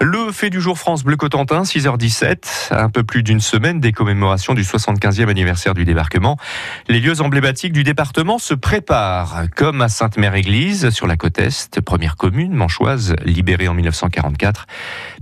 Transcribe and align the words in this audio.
Le 0.00 0.32
fait 0.32 0.50
du 0.50 0.60
jour 0.60 0.78
France 0.78 1.04
Bleu 1.04 1.16
Cotentin, 1.16 1.62
6h17, 1.62 2.74
un 2.74 2.90
peu 2.90 3.04
plus 3.04 3.22
d'une 3.22 3.40
semaine 3.40 3.80
des 3.80 3.92
commémorations 3.92 4.54
du 4.54 4.62
75e 4.62 5.28
anniversaire 5.28 5.74
du 5.74 5.84
débarquement. 5.84 6.36
Les 6.88 7.00
lieux 7.00 7.20
emblématiques 7.20 7.72
du 7.72 7.84
département 7.84 8.38
se 8.38 8.54
préparent, 8.54 9.44
comme 9.54 9.80
à 9.82 9.88
Sainte-Mère-Église, 9.88 10.90
sur 10.90 11.06
la 11.06 11.16
côte 11.16 11.38
Est, 11.38 11.80
première 11.80 12.16
commune 12.16 12.52
manchoise, 12.52 13.14
libérée 13.24 13.68
en 13.68 13.74
1944. 13.74 14.66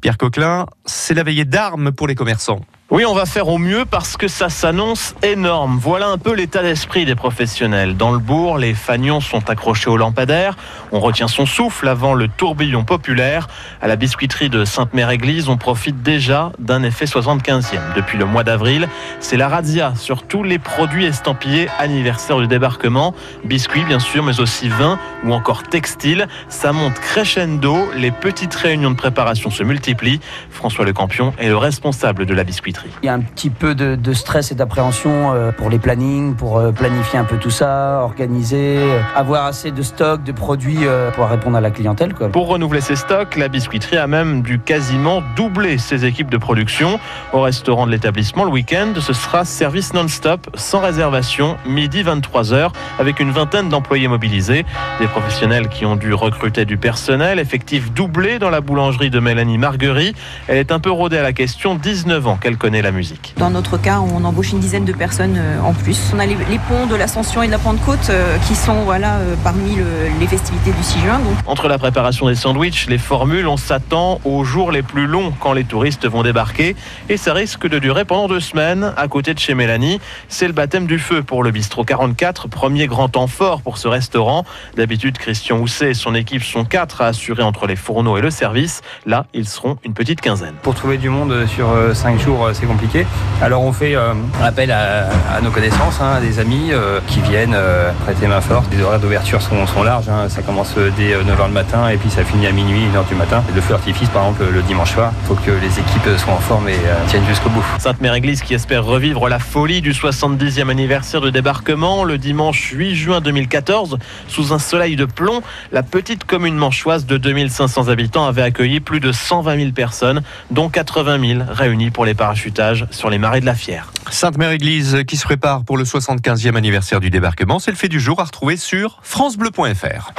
Pierre 0.00 0.18
Coquelin, 0.18 0.66
c'est 0.86 1.14
la 1.14 1.22
veillée 1.22 1.44
d'armes 1.44 1.92
pour 1.92 2.06
les 2.06 2.14
commerçants. 2.14 2.60
Oui, 2.92 3.04
on 3.06 3.14
va 3.14 3.24
faire 3.24 3.46
au 3.46 3.58
mieux 3.58 3.84
parce 3.84 4.16
que 4.16 4.26
ça 4.26 4.48
s'annonce 4.48 5.14
énorme. 5.22 5.78
Voilà 5.80 6.08
un 6.08 6.18
peu 6.18 6.34
l'état 6.34 6.60
d'esprit 6.60 7.04
des 7.04 7.14
professionnels. 7.14 7.96
Dans 7.96 8.10
le 8.10 8.18
bourg, 8.18 8.58
les 8.58 8.74
fanions 8.74 9.20
sont 9.20 9.48
accrochés 9.48 9.88
au 9.88 9.96
lampadaire. 9.96 10.56
On 10.90 10.98
retient 10.98 11.28
son 11.28 11.46
souffle 11.46 11.86
avant 11.86 12.14
le 12.14 12.26
tourbillon 12.26 12.82
populaire. 12.82 13.46
À 13.80 13.86
la 13.86 13.94
biscuiterie 13.94 14.50
de 14.50 14.64
Sainte-Mère-Église, 14.64 15.48
on 15.48 15.56
profite 15.56 16.02
déjà 16.02 16.50
d'un 16.58 16.82
effet 16.82 17.04
75e. 17.04 17.78
Depuis 17.94 18.18
le 18.18 18.24
mois 18.24 18.42
d'avril, 18.42 18.88
c'est 19.20 19.36
la 19.36 19.48
razzia 19.48 19.94
sur 19.94 20.24
tous 20.24 20.42
les 20.42 20.58
produits 20.58 21.04
estampillés 21.04 21.68
anniversaire 21.78 22.38
du 22.38 22.48
débarquement. 22.48 23.14
Biscuits, 23.44 23.84
bien 23.84 24.00
sûr, 24.00 24.24
mais 24.24 24.40
aussi 24.40 24.68
vin 24.68 24.98
ou 25.22 25.32
encore 25.32 25.62
textile. 25.62 26.26
Ça 26.48 26.72
monte 26.72 26.94
crescendo. 26.94 27.88
Les 27.94 28.10
petites 28.10 28.54
réunions 28.56 28.90
de 28.90 28.96
préparation 28.96 29.48
se 29.48 29.62
multiplient. 29.62 30.18
François 30.50 30.84
Le 30.84 30.92
Campion 30.92 31.32
est 31.38 31.46
le 31.46 31.56
responsable 31.56 32.26
de 32.26 32.34
la 32.34 32.42
biscuiterie. 32.42 32.79
Il 33.02 33.06
y 33.06 33.08
a 33.08 33.14
un 33.14 33.20
petit 33.20 33.50
peu 33.50 33.74
de, 33.74 34.12
stress 34.12 34.52
et 34.52 34.54
d'appréhension 34.54 35.32
euh, 35.32 35.52
pour 35.52 35.70
les 35.70 35.78
plannings, 35.78 36.34
pour 36.34 36.58
euh, 36.58 36.72
planifier 36.72 37.18
un 37.18 37.24
peu 37.24 37.36
tout 37.36 37.50
ça, 37.50 38.00
organiser, 38.02 38.78
euh, 38.78 39.00
avoir 39.14 39.46
assez 39.46 39.70
de 39.70 39.82
stocks, 39.82 40.22
de 40.24 40.32
produits 40.32 40.80
pour 41.14 41.26
répondre 41.26 41.56
à 41.56 41.60
la 41.60 41.70
clientèle. 41.70 42.14
Pour 42.14 42.48
renouveler 42.48 42.80
ses 42.80 42.96
stocks, 42.96 43.36
la 43.36 43.48
biscuiterie 43.48 43.96
a 43.96 44.06
même 44.06 44.42
dû 44.42 44.58
quasiment 44.58 45.22
doubler 45.36 45.78
ses 45.78 46.04
équipes 46.04 46.30
de 46.30 46.36
production. 46.36 46.98
Au 47.32 47.40
restaurant 47.40 47.86
de 47.86 47.92
l'établissement, 47.92 48.44
le 48.44 48.50
week-end, 48.50 48.92
ce 48.98 49.12
sera 49.12 49.44
service 49.44 49.94
non-stop, 49.94 50.50
sans 50.54 50.80
réservation, 50.80 51.56
midi 51.66 52.02
23h, 52.02 52.70
avec 52.98 53.20
une 53.20 53.30
vingtaine 53.30 53.68
d'employés 53.68 54.08
mobilisés. 54.08 54.64
Des 55.00 55.06
professionnels 55.06 55.68
qui 55.68 55.86
ont 55.86 55.96
dû 55.96 56.12
recruter 56.12 56.64
du 56.64 56.76
personnel, 56.76 57.38
effectif 57.38 57.92
doublé 57.92 58.38
dans 58.38 58.50
la 58.50 58.60
boulangerie 58.60 59.10
de 59.10 59.20
Mélanie 59.20 59.58
Marguerite. 59.58 60.16
Elle 60.48 60.58
est 60.58 60.72
un 60.72 60.80
peu 60.80 60.90
rodée 60.90 61.18
à 61.18 61.22
la 61.22 61.32
question, 61.32 61.74
19 61.74 62.26
ans 62.26 62.36
qu'elle 62.36 62.56
connaît 62.56 62.69
la 62.78 62.92
musique. 62.92 63.34
Dans 63.36 63.50
notre 63.50 63.76
cas, 63.76 64.00
on 64.00 64.24
embauche 64.24 64.52
une 64.52 64.60
dizaine 64.60 64.84
de 64.84 64.92
personnes 64.92 65.36
euh, 65.36 65.60
en 65.60 65.72
plus. 65.72 66.12
On 66.14 66.18
a 66.18 66.26
les, 66.26 66.36
ponts 66.68 66.86
de 66.86 66.94
l'Ascension 66.94 67.42
et 67.42 67.46
de 67.46 67.52
la 67.52 67.58
Pentecôte 67.58 68.08
euh, 68.10 68.36
qui 68.46 68.54
sont 68.54 68.82
voilà, 68.84 69.16
euh, 69.16 69.34
parmi 69.42 69.76
les 70.20 70.26
festivités 70.26 70.70
du 70.72 70.82
6 70.82 71.00
juin. 71.00 71.20
Entre 71.46 71.68
la 71.68 71.78
préparation 71.78 72.28
des 72.28 72.34
sandwichs, 72.34 72.86
les 72.88 72.98
formules, 72.98 73.48
on 73.48 73.56
s'attend 73.56 74.20
aux 74.24 74.44
jours 74.44 74.70
les 74.70 74.82
plus 74.82 75.06
longs 75.06 75.32
quand 75.40 75.52
les 75.52 75.64
touristes 75.64 76.06
vont 76.06 76.22
débarquer 76.22 76.76
et 77.08 77.16
ça 77.16 77.32
risque 77.32 77.66
de 77.66 77.78
durer 77.78 78.04
pendant 78.04 78.28
deux 78.28 78.40
semaines. 78.40 78.92
À 78.96 79.08
côté 79.08 79.34
de 79.34 79.38
chez 79.38 79.54
Mélanie, 79.54 80.00
c'est 80.28 80.46
le 80.46 80.52
baptême 80.52 80.86
du 80.86 80.98
feu 80.98 81.22
pour 81.22 81.42
le 81.42 81.50
bistrot 81.50 81.84
44, 81.84 82.48
premier 82.48 82.86
grand 82.86 83.08
temps 83.08 83.26
fort 83.26 83.62
pour 83.62 83.78
ce 83.78 83.88
restaurant. 83.88 84.44
D'habitude, 84.76 85.18
Christian 85.18 85.58
Housset 85.58 85.90
et 85.90 85.94
son 85.94 86.14
équipe 86.14 86.44
sont 86.44 86.64
quatre 86.64 87.00
à 87.00 87.06
assurer 87.06 87.42
entre 87.42 87.66
les 87.66 87.76
fourneaux 87.76 88.16
et 88.16 88.20
le 88.20 88.30
service. 88.30 88.82
Là, 89.06 89.26
ils 89.34 89.48
seront 89.48 89.76
une 89.84 89.94
petite 89.94 90.20
quinzaine. 90.20 90.54
Pour 90.62 90.74
trouver 90.74 90.98
du 90.98 91.08
monde 91.08 91.46
sur 91.46 91.68
cinq 91.94 92.20
jours, 92.20 92.50
compliqué. 92.66 93.06
Alors 93.42 93.62
on 93.62 93.72
fait 93.72 93.96
euh, 93.96 94.12
appel 94.42 94.70
à, 94.70 95.40
nos 95.42 95.50
connaissances, 95.50 96.00
hein, 96.00 96.20
des 96.20 96.38
amis 96.38 96.70
euh, 96.72 97.00
qui 97.06 97.20
viennent 97.20 97.54
euh, 97.54 97.90
prêter 98.04 98.26
main 98.26 98.40
forte. 98.40 98.66
Les 98.72 98.82
horaires 98.82 99.00
d'ouverture 99.00 99.40
sont, 99.40 99.82
larges, 99.82 100.08
hein. 100.08 100.28
ça 100.28 100.42
commence 100.42 100.74
dès 100.96 101.14
9h 101.14 101.46
le 101.46 101.52
matin 101.52 101.88
et 101.88 101.96
puis 101.96 102.10
ça 102.10 102.22
finit 102.22 102.46
à 102.46 102.52
minuit, 102.52 102.82
1h 102.94 103.08
du 103.08 103.14
matin. 103.14 103.42
Le 103.54 103.60
feu 103.60 103.74
artifice 103.74 104.08
par 104.10 104.26
exemple 104.26 104.44
le 104.52 104.62
dimanche 104.62 104.92
soir, 104.92 105.12
il 105.22 105.28
faut 105.28 105.34
que 105.34 105.50
les 105.50 105.78
équipes 105.78 106.18
soient 106.18 106.34
en 106.34 106.38
forme 106.38 106.68
et 106.68 106.78
tiennent 107.08 107.26
jusqu'au 107.26 107.48
bout. 107.48 107.64
Sainte-Mère-Église 107.78 108.42
qui 108.42 108.54
espère 108.54 108.84
revivre 108.84 109.28
la 109.28 109.38
folie 109.38 109.80
du 109.80 109.92
70e 109.92 110.68
anniversaire 110.68 111.20
de 111.20 111.30
débarquement 111.30 112.04
le 112.04 112.18
dimanche 112.18 112.72
8 112.74 112.94
juin 112.94 113.20
2014 113.20 113.98
sous 114.28 114.52
un 114.52 114.58
soleil 114.58 114.96
de 114.96 115.06
plomb. 115.06 115.40
La 115.72 115.82
petite 115.82 116.24
commune 116.24 116.56
manchoise 116.56 117.06
de 117.06 117.16
2500 117.16 117.88
habitants 117.88 118.26
avait 118.26 118.42
accueilli 118.42 118.80
plus 118.80 119.00
de 119.00 119.12
120 119.12 119.56
000 119.56 119.70
personnes, 119.72 120.22
dont 120.50 120.68
80 120.68 121.28
000 121.38 121.44
réunies 121.50 121.90
pour 121.90 122.04
les 122.04 122.14
parachutistes 122.14 122.49
sur 122.90 123.10
les 123.10 123.18
marais 123.18 123.40
de 123.40 123.46
la 123.46 123.54
Fière. 123.54 123.92
Sainte-Mère-Église 124.10 125.04
qui 125.06 125.16
se 125.16 125.24
prépare 125.24 125.64
pour 125.64 125.78
le 125.78 125.84
75e 125.84 126.56
anniversaire 126.56 127.00
du 127.00 127.10
débarquement, 127.10 127.58
c'est 127.58 127.70
le 127.70 127.76
fait 127.76 127.88
du 127.88 128.00
jour 128.00 128.20
à 128.20 128.24
retrouver 128.24 128.56
sur 128.56 128.98
francebleu.fr. 129.02 130.12